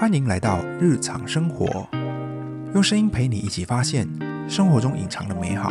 [0.00, 1.88] 欢迎来到日常生活，
[2.72, 4.08] 用声音陪你一起发现
[4.48, 5.70] 生活中隐藏的美好。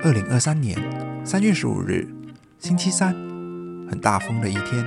[0.00, 0.76] 二零二三年
[1.24, 2.08] 三月十五日，
[2.58, 3.14] 星期三，
[3.88, 4.84] 很大风的一天。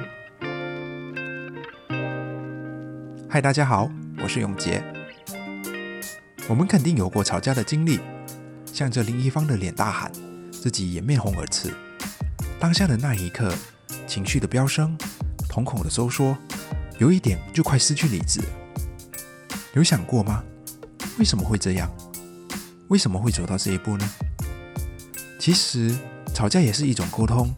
[3.30, 3.90] 嗨，大家好，
[4.22, 4.84] 我是永杰。
[6.50, 8.02] 我们肯定有过吵架的经历，
[8.66, 10.12] 向着另一方的脸大喊，
[10.52, 11.74] 自己也面红耳赤。
[12.60, 13.54] 当下的那一刻，
[14.06, 14.98] 情绪的飙升，
[15.48, 16.38] 瞳孔的收缩。
[16.98, 18.40] 有一点就快失去理智，
[19.74, 20.44] 有想过吗？
[21.20, 21.90] 为什么会这样？
[22.88, 24.10] 为什么会走到这一步呢？
[25.40, 25.94] 其实
[26.34, 27.54] 吵架也是一种沟通，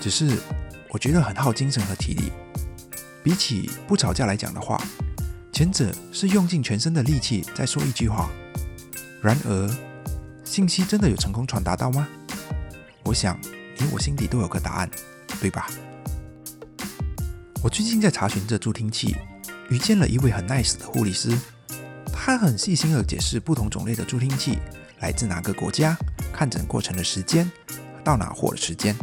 [0.00, 0.36] 只是
[0.90, 2.32] 我觉得很耗精神和体力。
[3.22, 4.82] 比起不吵架来讲的话，
[5.52, 8.28] 前者是用尽全身的力气在说一句话。
[9.22, 9.70] 然而，
[10.44, 12.06] 信息真的有成功传达到吗？
[13.04, 13.38] 我想
[13.78, 14.90] 你我心底都有个答案，
[15.40, 15.68] 对吧？
[17.64, 19.16] 我最近在查询这助听器，
[19.70, 21.34] 遇见了一位很 nice 的护理师，
[22.12, 24.58] 他很细心地解释不同种类的助听器
[25.00, 25.96] 来自哪个国家、
[26.30, 27.50] 看诊过程的时间、
[28.04, 28.94] 到哪货的时间。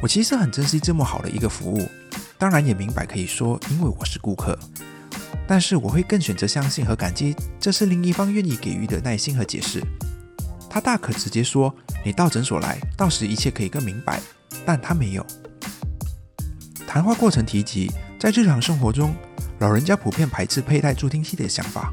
[0.00, 1.82] 我其实很珍惜这么好的一个服务，
[2.38, 4.56] 当然也明白可以说因为我是顾客，
[5.48, 9.82] 但是我会更选择相信和感激，这是另一方愿意给予的耐心和解释。
[10.70, 14.20] 他大可直接说你到诊所来，到时一切可以更明白，
[14.64, 15.26] 但他没有。
[16.96, 19.14] 谈话过程提及，在日常生活中，
[19.58, 21.92] 老人家普遍排斥佩戴助听器的想法。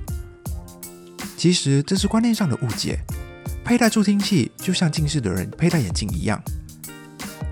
[1.36, 2.98] 其实这是观念上的误解。
[3.66, 6.42] 佩戴助听器就像近视的人佩戴眼镜一样，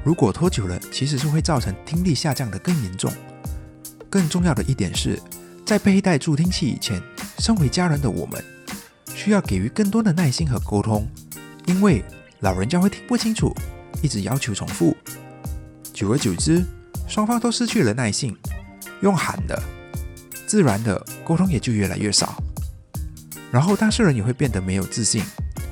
[0.01, 3.11] 如果拖久了，其实是会造成听力下降的更严重。
[4.09, 5.21] 更重要的一点是，
[5.65, 7.03] 在佩戴助听器以前，
[7.39, 8.41] 身为家人的我们，
[9.13, 11.05] 需要给予更多的耐心和沟通，
[11.65, 12.01] 因为
[12.39, 13.53] 老人家会听不清楚，
[14.01, 14.95] 一直要求重复，
[15.91, 16.65] 久而久之。
[17.11, 18.33] 双方都失去了耐性，
[19.01, 19.61] 用喊的，
[20.47, 22.41] 自然的沟通也就越来越少，
[23.51, 25.21] 然后当事人也会变得没有自信，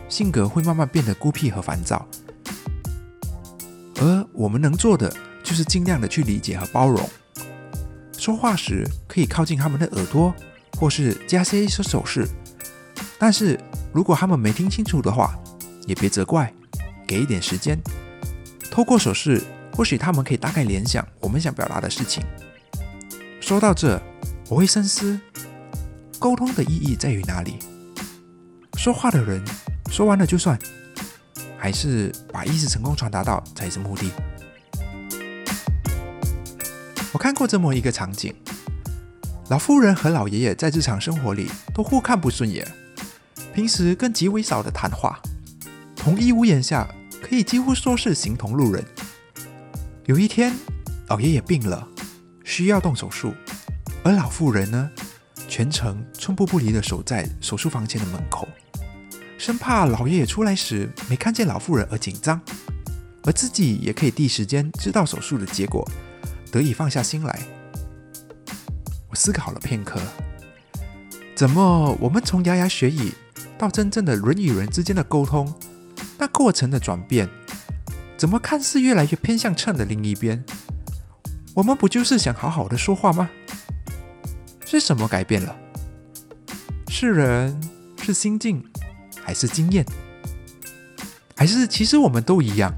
[0.09, 2.05] 性格会慢慢变得孤僻和烦躁。
[4.01, 5.09] 而我们能做的
[5.41, 7.09] 就是尽量的去理解和包容，
[8.17, 10.35] 说话时可以靠近他们的耳朵，
[10.77, 12.27] 或是加些一些手势。
[13.17, 13.57] 但是
[13.93, 15.39] 如果他们没听清楚的话，
[15.87, 16.53] 也别责怪，
[17.07, 17.79] 给一点时间，
[18.69, 19.41] 透过手势。
[19.79, 22.21] 或许他们可以大概联想我们想表达的事情。
[23.39, 23.97] 说到这，
[24.49, 25.17] 我会深思：
[26.19, 27.59] 沟通的意义在于哪里？
[28.73, 29.41] 说话的人
[29.89, 30.59] 说完了就算，
[31.57, 34.11] 还是把意思成功传达到才是目的？
[37.13, 38.35] 我看过这么一个场景：
[39.49, 42.67] 老夫人和老爷爷在日常生活里都互看不顺眼，
[43.53, 45.21] 平时更极为少的谈话，
[45.95, 46.85] 同一屋檐下
[47.23, 48.83] 可以几乎说是形同路人。
[50.09, 50.57] 有一天，
[51.09, 51.87] 老爷爷病了，
[52.43, 53.31] 需要动手术，
[54.03, 54.89] 而老妇人呢，
[55.47, 58.47] 全程寸步不离地守在手术房前的门口，
[59.37, 62.41] 生怕老爷爷出来时没看见老妇人而紧张，
[63.21, 65.87] 而自己也可以第一时间知道手术的结果，
[66.51, 67.39] 得以放下心来。
[69.09, 70.01] 我思考了片刻，
[71.35, 73.13] 怎么我们从牙牙学语
[73.59, 75.53] 到真正的人与人之间的沟通，
[76.17, 77.29] 那过程的转变？
[78.19, 80.43] 怎么看似越来越偏向秤的另一边？
[81.53, 83.29] 我们不就是想好好的说话吗？
[84.65, 85.57] 是什么改变了？
[86.89, 87.57] 是人？
[88.03, 88.61] 是心境？
[89.23, 89.85] 还是经验？
[91.37, 92.73] 还是其实我们都一样，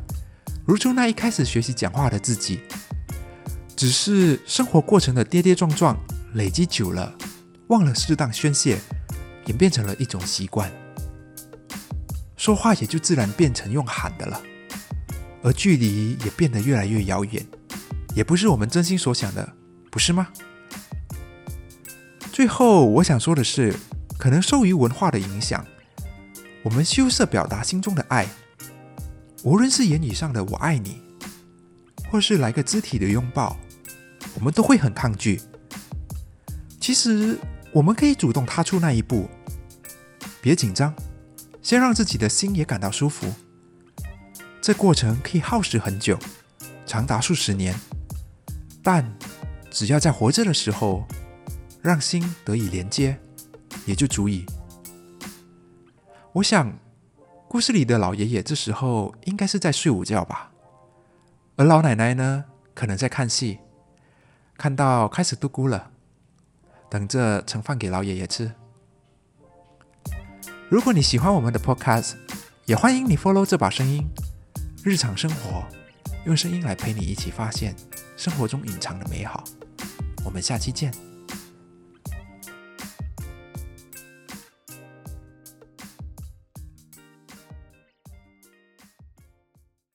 [0.63, 2.59] 如初那一开始学习讲话的自己，
[3.75, 5.97] 只是生活过程的跌跌撞撞
[6.35, 7.12] 累积久了，
[7.69, 8.78] 忘了适当宣泄，
[9.47, 10.72] 演变成了一种习惯，
[12.38, 14.40] 说话也就自然变成用喊的了。
[15.44, 17.46] 而距离也变得越来越遥远，
[18.16, 19.53] 也不是我们真心所想的，
[19.90, 20.28] 不是吗？
[22.31, 23.75] 最后我想说的是，
[24.18, 25.66] 可能受于文化的影响，
[26.63, 28.28] 我们羞涩表达心中的爱，
[29.44, 31.02] 无论是言语上的“我爱你”，
[32.09, 33.58] 或是来个肢体的拥抱，
[34.35, 35.41] 我们都会很抗拒。
[36.79, 37.38] 其实
[37.73, 39.29] 我们可以主动踏出那一步，
[40.41, 40.93] 别紧张，
[41.61, 43.28] 先让自己的心也感到舒服。
[44.61, 46.16] 这过程可以耗时很久，
[46.85, 47.75] 长达数十年，
[48.84, 49.03] 但
[49.72, 51.03] 只要在活着的时候，
[51.81, 53.19] 让心得以连接，
[53.87, 54.46] 也就足以。
[56.31, 56.72] 我想，
[57.47, 60.52] 故事里的老爷爷这时候应该是在睡午觉吧，
[61.55, 63.57] 而老奶奶呢，可能在看戏，
[64.57, 65.90] 看到开始嘟咕了，
[66.87, 68.53] 等着盛饭给老爷爷吃。
[70.69, 72.14] 如果你喜欢我们的 Podcast，
[72.67, 74.07] 也欢迎你 follow 这把声音。
[74.83, 75.63] 日常生活，
[76.25, 77.75] 用声音来陪你一起发现
[78.17, 79.43] 生活中隐藏的美好。
[80.25, 80.91] 我们下期见。